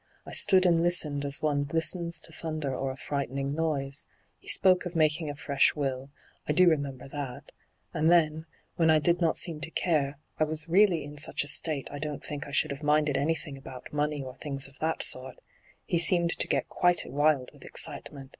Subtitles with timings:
[0.25, 4.07] I stood and listened as one listens to thunder or a frightening noise.
[4.39, 6.09] He spoke of making a fresh will—
[6.49, 7.51] I do remember that—
[7.93, 11.47] and then, when I did not seem to care— I was really in such a
[11.47, 15.03] state I don't think I should have minded anything about money or things of that
[15.03, 15.37] sort—
[15.85, 18.29] he seemed to get quite wild with excitement.